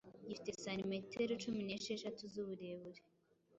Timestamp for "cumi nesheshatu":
1.43-2.21